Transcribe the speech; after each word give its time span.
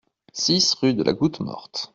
six 0.33 0.73
rue 0.81 0.95
de 0.95 1.03
la 1.03 1.13
Goutte 1.13 1.41
Morte 1.41 1.89